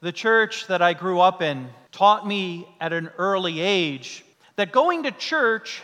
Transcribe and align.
The 0.00 0.12
church 0.12 0.68
that 0.68 0.80
I 0.80 0.92
grew 0.92 1.20
up 1.20 1.42
in 1.42 1.68
taught 1.90 2.26
me 2.26 2.68
at 2.80 2.92
an 2.92 3.10
early 3.18 3.60
age 3.60 4.24
that 4.54 4.70
going 4.70 5.02
to 5.02 5.10
church 5.10 5.82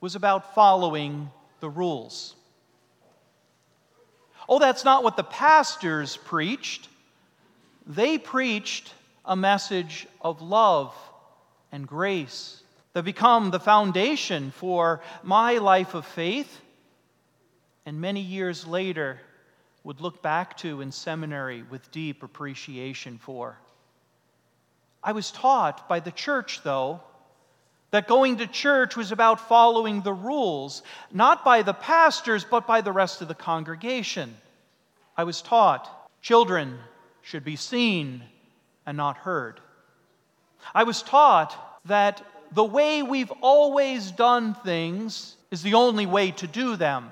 was 0.00 0.16
about 0.16 0.54
following 0.54 1.30
the 1.60 1.70
rules. 1.70 2.34
Oh, 4.48 4.58
that's 4.58 4.84
not 4.84 5.04
what 5.04 5.16
the 5.16 5.24
pastors 5.24 6.16
preached. 6.16 6.88
They 7.86 8.18
preached 8.18 8.92
a 9.24 9.36
message 9.36 10.08
of 10.20 10.42
love 10.42 10.94
and 11.70 11.86
grace 11.86 12.62
that 12.94 13.04
become 13.04 13.50
the 13.50 13.60
foundation 13.60 14.50
for 14.50 15.02
my 15.22 15.58
life 15.58 15.94
of 15.94 16.04
faith 16.04 16.60
and 17.84 18.00
many 18.00 18.20
years 18.20 18.66
later 18.66 19.20
would 19.86 20.00
look 20.00 20.20
back 20.20 20.56
to 20.56 20.80
in 20.80 20.90
seminary 20.90 21.62
with 21.62 21.92
deep 21.92 22.24
appreciation 22.24 23.18
for. 23.18 23.56
I 25.00 25.12
was 25.12 25.30
taught 25.30 25.88
by 25.88 26.00
the 26.00 26.10
church, 26.10 26.64
though, 26.64 27.00
that 27.92 28.08
going 28.08 28.38
to 28.38 28.48
church 28.48 28.96
was 28.96 29.12
about 29.12 29.48
following 29.48 30.02
the 30.02 30.12
rules, 30.12 30.82
not 31.12 31.44
by 31.44 31.62
the 31.62 31.72
pastors, 31.72 32.44
but 32.44 32.66
by 32.66 32.80
the 32.80 32.90
rest 32.90 33.22
of 33.22 33.28
the 33.28 33.34
congregation. 33.36 34.36
I 35.16 35.22
was 35.22 35.40
taught 35.40 36.10
children 36.20 36.80
should 37.22 37.44
be 37.44 37.54
seen 37.54 38.24
and 38.86 38.96
not 38.96 39.16
heard. 39.16 39.60
I 40.74 40.82
was 40.82 41.00
taught 41.00 41.78
that 41.84 42.26
the 42.50 42.64
way 42.64 43.04
we've 43.04 43.32
always 43.40 44.10
done 44.10 44.54
things 44.54 45.36
is 45.52 45.62
the 45.62 45.74
only 45.74 46.06
way 46.06 46.32
to 46.32 46.48
do 46.48 46.74
them. 46.74 47.08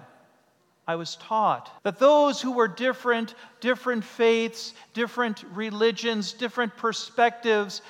I 0.86 0.96
was 0.96 1.16
taught 1.16 1.70
that 1.82 1.98
those 1.98 2.40
who 2.40 2.52
were 2.52 2.68
different, 2.68 3.34
different 3.60 4.04
faiths, 4.04 4.74
different 4.92 5.42
religions, 5.54 6.32
different 6.32 6.76
perspectives, 6.76 7.80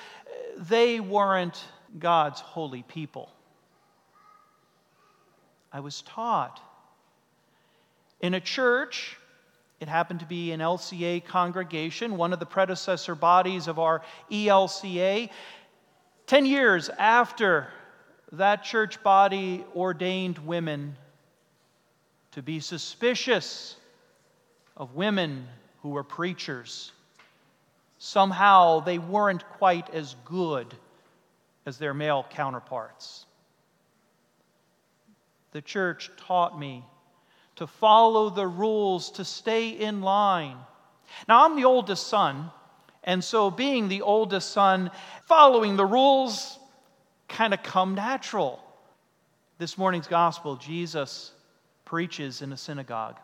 they 0.57 0.99
weren't 0.99 1.61
God's 1.99 2.39
holy 2.39 2.83
people. 2.83 3.29
I 5.73 5.81
was 5.81 6.03
taught 6.03 6.61
in 8.21 8.33
a 8.33 8.39
church, 8.39 9.17
it 9.81 9.89
happened 9.89 10.21
to 10.21 10.25
be 10.25 10.53
an 10.53 10.61
LCA 10.61 11.25
congregation, 11.25 12.15
one 12.15 12.31
of 12.31 12.39
the 12.39 12.45
predecessor 12.45 13.13
bodies 13.13 13.67
of 13.67 13.77
our 13.77 14.01
ELCA. 14.31 15.29
Ten 16.27 16.45
years 16.45 16.89
after 16.89 17.67
that 18.31 18.63
church 18.63 19.03
body 19.03 19.65
ordained 19.75 20.39
women 20.39 20.95
to 22.35 22.41
be 22.41 22.59
suspicious 22.59 23.77
of 24.75 24.93
women 24.93 25.47
who 25.81 25.89
were 25.91 26.03
preachers. 26.03 26.91
Somehow 27.97 28.81
they 28.81 28.97
weren't 28.99 29.47
quite 29.51 29.89
as 29.93 30.17
good 30.25 30.75
as 31.65 31.77
their 31.77 31.93
male 31.93 32.25
counterparts. 32.29 33.25
The 35.53 35.61
church 35.61 36.11
taught 36.17 36.59
me 36.59 36.83
to 37.55 37.67
follow 37.67 38.29
the 38.29 38.47
rules, 38.47 39.11
to 39.11 39.23
stay 39.23 39.69
in 39.69 40.01
line. 40.01 40.57
Now, 41.29 41.45
I'm 41.45 41.55
the 41.55 41.63
oldest 41.63 42.07
son, 42.07 42.51
and 43.05 43.23
so 43.23 43.49
being 43.49 43.87
the 43.87 44.01
oldest 44.01 44.51
son, 44.51 44.91
following 45.25 45.77
the 45.77 45.85
rules 45.85 46.59
kind 47.29 47.53
of 47.53 47.63
come 47.63 47.95
natural. 47.95 48.61
This 49.57 49.77
morning's 49.77 50.07
gospel, 50.07 50.57
Jesus 50.57 51.31
preaches 51.85 52.41
in 52.41 52.51
a 52.51 52.57
synagogue. 52.57 53.17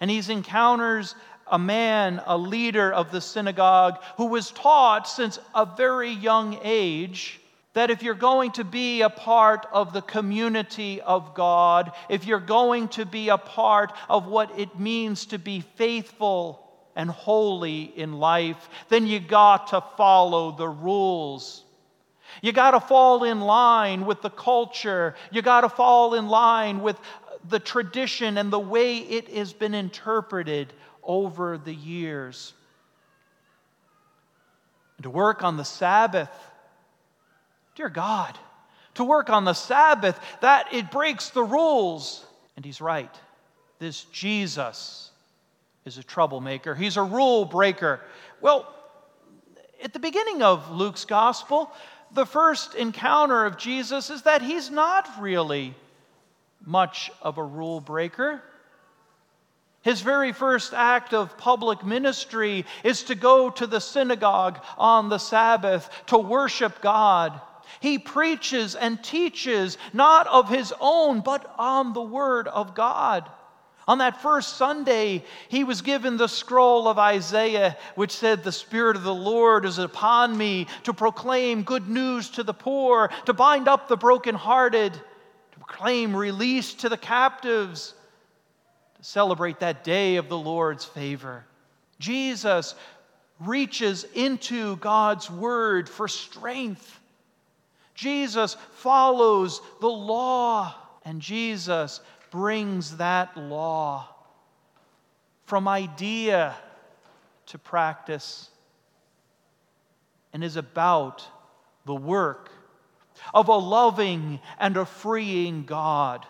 And 0.00 0.10
he 0.10 0.20
encounters 0.32 1.14
a 1.46 1.58
man, 1.58 2.22
a 2.26 2.36
leader 2.36 2.92
of 2.92 3.10
the 3.10 3.20
synagogue, 3.20 4.02
who 4.16 4.26
was 4.26 4.50
taught 4.50 5.08
since 5.08 5.38
a 5.54 5.66
very 5.66 6.10
young 6.10 6.58
age 6.62 7.40
that 7.72 7.90
if 7.90 8.02
you're 8.02 8.14
going 8.14 8.50
to 8.52 8.64
be 8.64 9.02
a 9.02 9.10
part 9.10 9.66
of 9.72 9.92
the 9.92 10.02
community 10.02 11.00
of 11.00 11.34
God, 11.34 11.92
if 12.08 12.26
you're 12.26 12.40
going 12.40 12.88
to 12.88 13.06
be 13.06 13.28
a 13.28 13.38
part 13.38 13.92
of 14.08 14.26
what 14.26 14.58
it 14.58 14.78
means 14.78 15.26
to 15.26 15.38
be 15.38 15.60
faithful 15.76 16.66
and 16.96 17.08
holy 17.08 17.82
in 17.82 18.18
life, 18.18 18.68
then 18.88 19.06
you 19.06 19.20
got 19.20 19.68
to 19.68 19.80
follow 19.96 20.50
the 20.50 20.68
rules. 20.68 21.62
You 22.42 22.52
got 22.52 22.72
to 22.72 22.80
fall 22.80 23.24
in 23.24 23.40
line 23.40 24.06
with 24.06 24.22
the 24.22 24.30
culture. 24.30 25.14
You 25.30 25.42
got 25.42 25.62
to 25.62 25.68
fall 25.68 26.14
in 26.14 26.28
line 26.28 26.82
with 26.82 26.98
the 27.48 27.58
tradition 27.58 28.38
and 28.38 28.52
the 28.52 28.58
way 28.58 28.98
it 28.98 29.28
has 29.28 29.52
been 29.52 29.74
interpreted 29.74 30.72
over 31.02 31.58
the 31.58 31.74
years. 31.74 32.52
And 34.96 35.04
to 35.04 35.10
work 35.10 35.42
on 35.42 35.56
the 35.56 35.64
Sabbath, 35.64 36.30
dear 37.74 37.88
God, 37.88 38.38
to 38.94 39.04
work 39.04 39.30
on 39.30 39.44
the 39.44 39.54
Sabbath, 39.54 40.18
that 40.40 40.74
it 40.74 40.90
breaks 40.90 41.30
the 41.30 41.42
rules. 41.42 42.24
And 42.56 42.64
he's 42.64 42.80
right. 42.80 43.14
This 43.78 44.04
Jesus 44.04 45.10
is 45.86 45.96
a 45.96 46.02
troublemaker, 46.02 46.74
he's 46.74 46.98
a 46.98 47.02
rule 47.02 47.46
breaker. 47.46 48.00
Well, 48.40 48.72
at 49.82 49.94
the 49.94 49.98
beginning 49.98 50.42
of 50.42 50.70
Luke's 50.70 51.06
gospel, 51.06 51.72
the 52.12 52.26
first 52.26 52.74
encounter 52.74 53.44
of 53.44 53.56
Jesus 53.56 54.10
is 54.10 54.22
that 54.22 54.42
he's 54.42 54.70
not 54.70 55.08
really 55.20 55.74
much 56.64 57.10
of 57.22 57.38
a 57.38 57.42
rule 57.42 57.80
breaker. 57.80 58.42
His 59.82 60.02
very 60.02 60.32
first 60.32 60.74
act 60.74 61.14
of 61.14 61.38
public 61.38 61.84
ministry 61.84 62.66
is 62.84 63.04
to 63.04 63.14
go 63.14 63.48
to 63.50 63.66
the 63.66 63.80
synagogue 63.80 64.60
on 64.76 65.08
the 65.08 65.18
Sabbath 65.18 65.88
to 66.06 66.18
worship 66.18 66.82
God. 66.82 67.40
He 67.80 67.98
preaches 67.98 68.74
and 68.74 69.02
teaches 69.02 69.78
not 69.92 70.26
of 70.26 70.48
his 70.50 70.74
own, 70.80 71.20
but 71.20 71.54
on 71.58 71.94
the 71.94 72.02
Word 72.02 72.46
of 72.48 72.74
God. 72.74 73.30
On 73.90 73.98
that 73.98 74.22
first 74.22 74.56
Sunday, 74.56 75.24
he 75.48 75.64
was 75.64 75.82
given 75.82 76.16
the 76.16 76.28
scroll 76.28 76.86
of 76.86 76.96
Isaiah, 76.96 77.76
which 77.96 78.12
said, 78.12 78.44
The 78.44 78.52
Spirit 78.52 78.94
of 78.94 79.02
the 79.02 79.12
Lord 79.12 79.64
is 79.64 79.78
upon 79.78 80.38
me 80.38 80.68
to 80.84 80.94
proclaim 80.94 81.64
good 81.64 81.88
news 81.88 82.30
to 82.30 82.44
the 82.44 82.54
poor, 82.54 83.10
to 83.26 83.32
bind 83.32 83.66
up 83.66 83.88
the 83.88 83.96
brokenhearted, 83.96 84.92
to 84.92 85.58
proclaim 85.58 86.14
release 86.14 86.72
to 86.74 86.88
the 86.88 86.96
captives 86.96 87.94
to 88.94 89.02
celebrate 89.02 89.58
that 89.58 89.82
day 89.82 90.18
of 90.18 90.28
the 90.28 90.38
Lord's 90.38 90.84
favor. 90.84 91.44
Jesus 91.98 92.76
reaches 93.40 94.04
into 94.14 94.76
God's 94.76 95.28
word 95.28 95.88
for 95.88 96.06
strength. 96.06 97.00
Jesus 97.96 98.56
follows 98.74 99.60
the 99.80 99.88
law, 99.88 100.76
and 101.04 101.20
Jesus 101.20 102.00
brings 102.30 102.96
that 102.98 103.36
law 103.36 104.08
from 105.44 105.66
idea 105.66 106.56
to 107.46 107.58
practice 107.58 108.48
and 110.32 110.44
is 110.44 110.56
about 110.56 111.26
the 111.86 111.94
work 111.94 112.50
of 113.34 113.48
a 113.48 113.56
loving 113.56 114.40
and 114.58 114.76
a 114.76 114.86
freeing 114.86 115.64
God. 115.64 116.24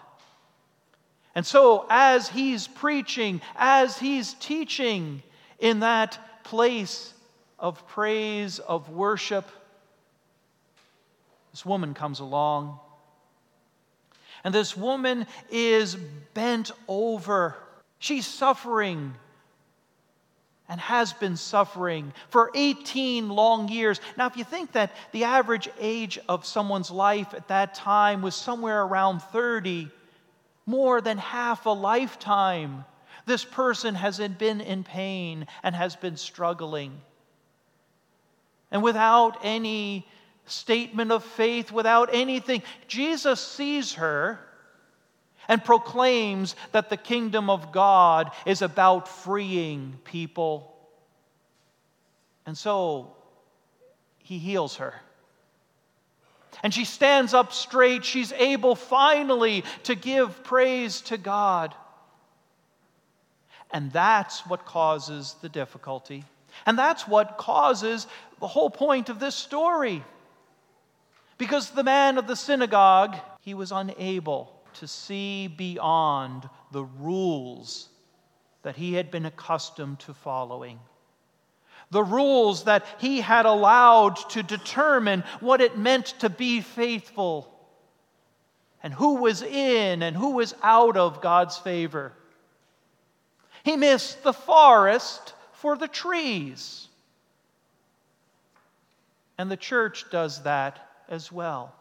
And 1.35 1.47
so, 1.47 1.87
as 1.89 2.29
he's 2.29 2.67
preaching, 2.67 3.41
as 3.57 3.99
he's 3.99 4.35
teaching 4.35 5.23
in 5.59 5.81
that 5.81 6.19
place 6.45 7.13
of 7.59 7.87
praise, 7.89 8.59
of 8.59 8.89
worship, 8.91 9.49
this 11.53 11.65
woman 11.65 11.95
comes 11.95 12.21
along. 12.21 12.81
And 14.45 14.55
this 14.55 14.77
woman 14.77 15.27
is 15.51 15.97
bent 16.35 16.71
over. 16.89 17.57
She's 17.99 18.27
suffering 18.27 19.15
and 20.69 20.81
has 20.81 21.13
been 21.13 21.37
suffering 21.37 22.13
for 22.29 22.51
18 22.55 23.29
long 23.29 23.69
years. 23.69 24.01
Now, 24.17 24.27
if 24.27 24.37
you 24.37 24.45
think 24.45 24.73
that 24.73 24.93
the 25.13 25.25
average 25.25 25.69
age 25.81 26.19
of 26.29 26.47
someone's 26.47 26.91
life 26.91 27.35
at 27.35 27.49
that 27.49 27.75
time 27.75 28.23
was 28.23 28.37
somewhere 28.37 28.83
around 28.83 29.21
30, 29.21 29.91
more 30.67 31.01
than 31.01 31.19
half 31.19 31.67
a 31.67 31.71
lifetime. 31.71 32.85
This 33.27 33.45
person 33.45 33.97
has 33.97 34.19
been 34.19 34.61
in 34.61 34.85
pain 34.85 35.49
and 35.65 35.75
has 35.75 35.97
been 35.97 36.17
struggling. 36.17 37.01
And 38.71 38.83
without 38.83 39.39
any 39.43 40.07
statement 40.51 41.13
of 41.13 41.25
faith, 41.25 41.73
without 41.73 42.11
anything, 42.13 42.63
Jesus 42.89 43.41
sees 43.41 43.95
her 43.95 44.41
and 45.49 45.65
proclaims 45.65 46.55
that 46.73 46.91
the 46.91 46.97
kingdom 46.97 47.51
of 47.51 47.73
God 47.73 48.31
is 48.47 48.63
about 48.63 49.09
freeing 49.09 49.99
people. 50.05 50.75
And 52.47 52.57
so 52.57 53.13
he 54.19 54.39
heals 54.39 54.77
her. 54.77 54.95
And 56.63 56.75
she 56.75 56.85
stands 56.85 57.35
up 57.35 57.53
straight. 57.53 58.05
She's 58.05 58.33
able 58.33 58.75
finally 58.75 59.65
to 59.85 59.95
give 59.95 60.45
praise 60.45 61.01
to 61.03 61.17
God. 61.17 61.75
And 63.73 63.93
that's 63.93 64.47
what 64.47 64.65
causes 64.67 65.37
the 65.43 65.49
difficulty. 65.49 66.25
And 66.67 66.79
that's 66.79 67.07
what 67.07 67.39
causes 67.39 68.07
the 68.41 68.49
whole 68.49 68.71
point 68.71 69.09
of 69.09 69.21
this 69.21 69.35
story. 69.35 70.05
Because 71.41 71.71
the 71.71 71.83
man 71.83 72.19
of 72.19 72.27
the 72.27 72.37
synagogue, 72.37 73.17
he 73.41 73.55
was 73.55 73.73
unable 73.73 74.61
to 74.75 74.87
see 74.87 75.49
beyond 75.49 76.47
the 76.71 76.85
rules 76.85 77.89
that 78.63 78.77
he 78.77 78.93
had 78.93 79.11
been 79.11 79.25
accustomed 79.25 80.01
to 80.01 80.13
following. 80.13 80.79
The 81.91 82.05
rules 82.05 82.65
that 82.65 82.85
he 82.99 83.23
had 83.23 83.47
allowed 83.47 84.17
to 84.33 84.43
determine 84.43 85.25
what 85.41 85.63
it 85.63 85.79
meant 85.79 86.09
to 86.19 86.29
be 86.29 86.61
faithful 86.61 87.51
and 88.83 88.93
who 88.93 89.15
was 89.15 89.41
in 89.41 90.03
and 90.03 90.15
who 90.15 90.33
was 90.33 90.55
out 90.63 90.99
of 90.99 91.23
God's 91.23 91.57
favor. 91.57 92.13
He 93.65 93.77
missed 93.77 94.23
the 94.23 94.35
forest 94.35 95.33
for 95.55 95.79
the 95.79 95.89
trees. 95.89 96.87
And 99.39 99.51
the 99.51 99.57
church 99.57 100.05
does 100.11 100.43
that 100.43 100.90
as 101.11 101.31
well. 101.31 101.75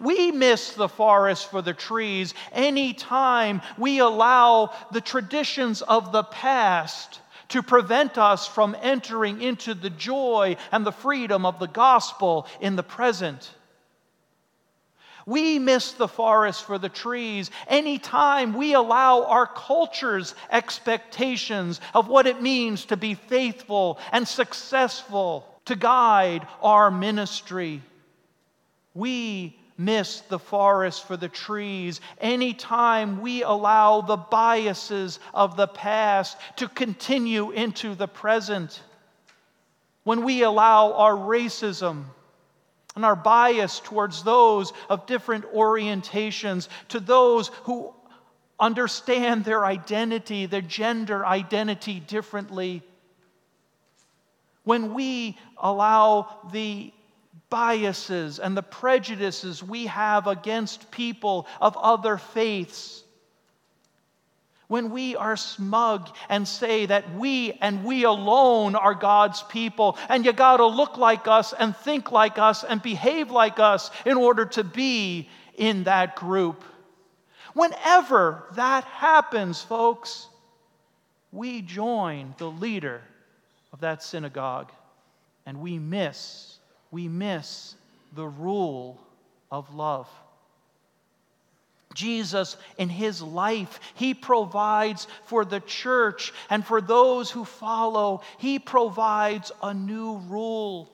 We 0.00 0.32
miss 0.32 0.72
the 0.72 0.88
forest 0.88 1.50
for 1.50 1.62
the 1.62 1.74
trees 1.74 2.34
anytime 2.52 3.62
we 3.78 3.98
allow 3.98 4.72
the 4.90 5.00
traditions 5.00 5.82
of 5.82 6.10
the 6.10 6.24
past 6.24 7.20
to 7.50 7.62
prevent 7.62 8.18
us 8.18 8.46
from 8.46 8.76
entering 8.80 9.42
into 9.42 9.74
the 9.74 9.90
joy 9.90 10.56
and 10.72 10.84
the 10.84 10.92
freedom 10.92 11.46
of 11.46 11.58
the 11.58 11.68
gospel 11.68 12.46
in 12.60 12.76
the 12.76 12.82
present. 12.82 13.50
We 15.26 15.58
miss 15.58 15.92
the 15.92 16.08
forest 16.08 16.64
for 16.64 16.78
the 16.78 16.88
trees 16.88 17.50
anytime 17.68 18.54
we 18.54 18.72
allow 18.74 19.24
our 19.24 19.46
culture's 19.46 20.34
expectations 20.50 21.80
of 21.94 22.08
what 22.08 22.26
it 22.26 22.42
means 22.42 22.86
to 22.86 22.96
be 22.96 23.14
faithful 23.14 23.98
and 24.12 24.26
successful 24.26 25.46
to 25.66 25.76
guide 25.76 26.46
our 26.62 26.90
ministry. 26.90 27.82
We 28.94 29.58
miss 29.78 30.20
the 30.20 30.38
forest 30.38 31.06
for 31.06 31.16
the 31.16 31.28
trees 31.28 32.00
anytime 32.18 33.22
we 33.22 33.42
allow 33.42 34.02
the 34.02 34.16
biases 34.16 35.18
of 35.32 35.56
the 35.56 35.66
past 35.66 36.36
to 36.56 36.68
continue 36.68 37.50
into 37.50 37.94
the 37.94 38.08
present. 38.08 38.82
When 40.04 40.22
we 40.22 40.42
allow 40.42 40.92
our 40.92 41.14
racism 41.14 42.04
and 42.94 43.04
our 43.04 43.16
bias 43.16 43.80
towards 43.80 44.22
those 44.22 44.72
of 44.88 45.06
different 45.06 45.46
orientations, 45.54 46.68
to 46.88 47.00
those 47.00 47.48
who 47.64 47.94
understand 48.58 49.44
their 49.44 49.64
identity, 49.64 50.44
their 50.44 50.60
gender 50.60 51.24
identity 51.24 52.00
differently. 52.00 52.82
When 54.64 54.92
we 54.92 55.38
allow 55.56 56.28
the 56.52 56.92
biases 57.50 58.38
and 58.38 58.56
the 58.56 58.62
prejudices 58.62 59.62
we 59.62 59.86
have 59.86 60.26
against 60.26 60.90
people 60.90 61.46
of 61.60 61.76
other 61.76 62.16
faiths, 62.16 63.02
when 64.68 64.92
we 64.92 65.16
are 65.16 65.36
smug 65.36 66.08
and 66.28 66.46
say 66.46 66.86
that 66.86 67.16
we 67.16 67.52
and 67.60 67.84
we 67.84 68.04
alone 68.04 68.76
are 68.76 68.94
God's 68.94 69.42
people, 69.42 69.98
and 70.08 70.24
you 70.24 70.32
got 70.32 70.58
to 70.58 70.66
look 70.66 70.96
like 70.96 71.26
us 71.26 71.52
and 71.52 71.76
think 71.76 72.12
like 72.12 72.38
us 72.38 72.62
and 72.62 72.80
behave 72.80 73.32
like 73.32 73.58
us 73.58 73.90
in 74.06 74.16
order 74.16 74.46
to 74.46 74.62
be 74.62 75.28
in 75.56 75.82
that 75.84 76.14
group. 76.14 76.62
Whenever 77.54 78.44
that 78.54 78.84
happens, 78.84 79.60
folks, 79.60 80.28
we 81.32 81.62
join 81.62 82.32
the 82.38 82.48
leader 82.48 83.02
of 83.72 83.80
that 83.80 84.04
synagogue 84.04 84.70
and 85.46 85.60
we 85.60 85.80
miss, 85.80 86.59
we 86.90 87.08
miss 87.08 87.74
the 88.14 88.26
rule 88.26 89.00
of 89.50 89.74
love. 89.74 90.08
Jesus, 91.94 92.56
in 92.78 92.88
his 92.88 93.20
life, 93.20 93.80
he 93.94 94.14
provides 94.14 95.08
for 95.24 95.44
the 95.44 95.60
church 95.60 96.32
and 96.48 96.64
for 96.64 96.80
those 96.80 97.30
who 97.30 97.44
follow, 97.44 98.22
he 98.38 98.58
provides 98.58 99.50
a 99.62 99.74
new 99.74 100.18
rule. 100.28 100.88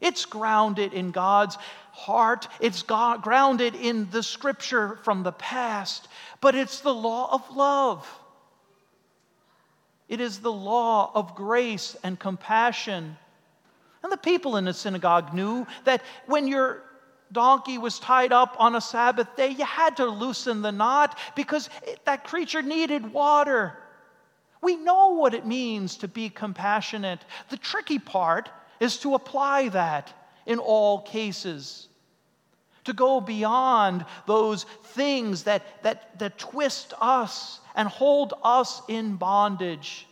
It's 0.00 0.26
grounded 0.26 0.92
in 0.92 1.10
God's 1.10 1.56
heart, 1.92 2.48
it's 2.60 2.82
God, 2.82 3.22
grounded 3.22 3.74
in 3.74 4.10
the 4.10 4.22
scripture 4.22 4.98
from 5.04 5.22
the 5.22 5.32
past, 5.32 6.08
but 6.40 6.54
it's 6.54 6.80
the 6.80 6.92
law 6.92 7.32
of 7.32 7.56
love. 7.56 8.06
It 10.08 10.20
is 10.20 10.40
the 10.40 10.52
law 10.52 11.10
of 11.14 11.34
grace 11.34 11.96
and 12.02 12.18
compassion. 12.18 13.16
And 14.02 14.10
the 14.10 14.16
people 14.16 14.56
in 14.56 14.64
the 14.64 14.74
synagogue 14.74 15.32
knew 15.32 15.66
that 15.84 16.02
when 16.26 16.48
your 16.48 16.82
donkey 17.30 17.78
was 17.78 17.98
tied 17.98 18.32
up 18.32 18.56
on 18.58 18.74
a 18.74 18.80
Sabbath 18.80 19.34
day, 19.36 19.48
you 19.48 19.64
had 19.64 19.96
to 19.96 20.06
loosen 20.06 20.62
the 20.62 20.72
knot 20.72 21.18
because 21.34 21.70
it, 21.86 22.04
that 22.04 22.24
creature 22.24 22.62
needed 22.62 23.12
water. 23.12 23.78
We 24.60 24.76
know 24.76 25.10
what 25.10 25.34
it 25.34 25.46
means 25.46 25.96
to 25.98 26.08
be 26.08 26.28
compassionate. 26.28 27.24
The 27.48 27.56
tricky 27.56 27.98
part 27.98 28.48
is 28.80 28.98
to 28.98 29.14
apply 29.14 29.68
that 29.70 30.12
in 30.46 30.58
all 30.58 31.00
cases. 31.00 31.88
To 32.84 32.92
go 32.92 33.20
beyond 33.20 34.04
those 34.26 34.64
things 34.64 35.44
that, 35.44 35.62
that, 35.84 36.18
that 36.18 36.38
twist 36.38 36.92
us 37.00 37.60
and 37.76 37.88
hold 37.88 38.34
us 38.42 38.82
in 38.88 39.16
bondage 39.16 40.06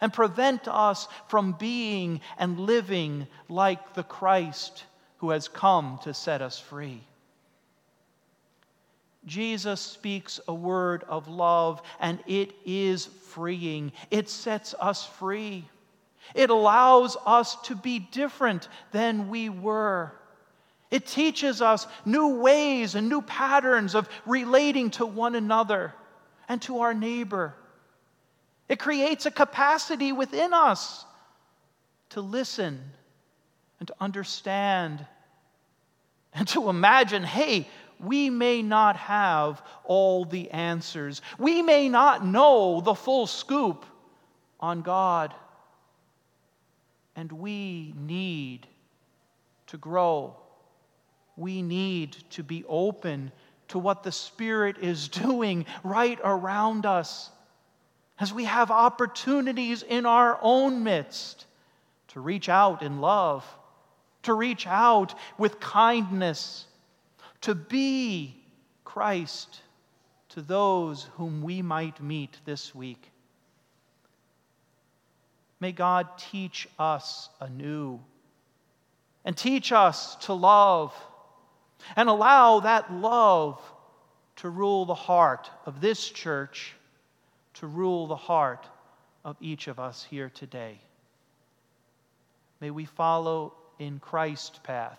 and 0.00 0.12
prevent 0.12 0.68
us 0.68 1.08
from 1.28 1.52
being 1.52 2.20
and 2.38 2.60
living 2.60 3.26
like 3.48 3.94
the 3.94 4.02
Christ 4.02 4.84
who 5.18 5.30
has 5.30 5.48
come 5.48 5.98
to 6.02 6.12
set 6.12 6.42
us 6.42 6.58
free. 6.58 7.02
Jesus 9.26 9.80
speaks 9.80 10.40
a 10.46 10.54
word 10.54 11.04
of 11.08 11.28
love, 11.28 11.80
and 11.98 12.18
it 12.26 12.52
is 12.66 13.06
freeing. 13.06 13.92
It 14.10 14.28
sets 14.28 14.74
us 14.78 15.06
free. 15.06 15.66
It 16.34 16.50
allows 16.50 17.16
us 17.24 17.56
to 17.62 17.74
be 17.74 17.98
different 17.98 18.68
than 18.92 19.28
we 19.28 19.48
were. 19.48 20.12
It 20.90 21.06
teaches 21.06 21.62
us 21.62 21.86
new 22.04 22.36
ways 22.36 22.94
and 22.94 23.08
new 23.08 23.22
patterns 23.22 23.94
of 23.94 24.08
relating 24.26 24.90
to 24.92 25.06
one 25.06 25.34
another 25.34 25.94
and 26.48 26.60
to 26.62 26.80
our 26.80 26.94
neighbor. 26.94 27.54
It 28.74 28.80
creates 28.80 29.24
a 29.24 29.30
capacity 29.30 30.10
within 30.10 30.52
us 30.52 31.04
to 32.08 32.20
listen 32.20 32.82
and 33.78 33.86
to 33.86 33.94
understand 34.00 35.06
and 36.32 36.48
to 36.48 36.68
imagine 36.68 37.22
hey, 37.22 37.68
we 38.00 38.30
may 38.30 38.62
not 38.62 38.96
have 38.96 39.62
all 39.84 40.24
the 40.24 40.50
answers. 40.50 41.22
We 41.38 41.62
may 41.62 41.88
not 41.88 42.26
know 42.26 42.80
the 42.80 42.96
full 42.96 43.28
scoop 43.28 43.86
on 44.58 44.82
God. 44.82 45.32
And 47.14 47.30
we 47.30 47.94
need 47.96 48.66
to 49.68 49.76
grow. 49.76 50.34
We 51.36 51.62
need 51.62 52.16
to 52.30 52.42
be 52.42 52.64
open 52.68 53.30
to 53.68 53.78
what 53.78 54.02
the 54.02 54.10
Spirit 54.10 54.78
is 54.78 55.06
doing 55.26 55.64
right 55.84 56.18
around 56.24 56.86
us 56.86 57.30
as 58.24 58.32
we 58.32 58.44
have 58.44 58.70
opportunities 58.70 59.82
in 59.82 60.06
our 60.06 60.38
own 60.42 60.82
midst 60.82 61.46
to 62.08 62.20
reach 62.20 62.48
out 62.48 62.82
in 62.82 63.00
love 63.00 63.44
to 64.24 64.34
reach 64.34 64.66
out 64.66 65.14
with 65.38 65.60
kindness, 65.60 66.66
to 67.42 67.54
be 67.54 68.34
Christ 68.84 69.60
to 70.30 70.42
those 70.42 71.04
whom 71.14 71.42
we 71.42 71.62
might 71.62 72.02
meet 72.02 72.36
this 72.44 72.74
week. 72.74 73.10
May 75.60 75.72
God 75.72 76.08
teach 76.18 76.68
us 76.78 77.28
anew 77.40 78.00
and 79.24 79.36
teach 79.36 79.72
us 79.72 80.16
to 80.16 80.34
love 80.34 80.94
and 81.96 82.08
allow 82.08 82.60
that 82.60 82.92
love 82.92 83.60
to 84.36 84.50
rule 84.50 84.84
the 84.84 84.94
heart 84.94 85.50
of 85.64 85.80
this 85.80 86.08
church, 86.08 86.74
to 87.54 87.66
rule 87.66 88.06
the 88.06 88.16
heart 88.16 88.66
of 89.24 89.36
each 89.40 89.68
of 89.68 89.78
us 89.80 90.06
here 90.08 90.30
today. 90.30 90.78
May 92.60 92.70
we 92.70 92.84
follow 92.84 93.54
in 93.78 93.98
Christ's 93.98 94.58
path. 94.58 94.98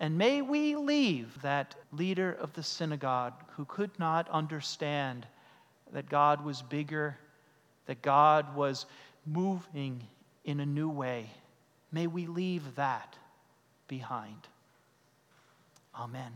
And 0.00 0.18
may 0.18 0.42
we 0.42 0.74
leave 0.74 1.40
that 1.42 1.76
leader 1.92 2.32
of 2.32 2.52
the 2.54 2.62
synagogue 2.62 3.34
who 3.56 3.64
could 3.66 3.96
not 3.98 4.28
understand 4.30 5.26
that 5.92 6.08
God 6.08 6.44
was 6.44 6.60
bigger, 6.62 7.16
that 7.86 8.02
God 8.02 8.56
was 8.56 8.86
moving 9.26 10.02
in 10.44 10.60
a 10.60 10.66
new 10.66 10.88
way. 10.88 11.30
May 11.92 12.06
we 12.06 12.26
leave 12.26 12.74
that 12.74 13.16
behind. 13.86 14.48
Amen. 15.94 16.32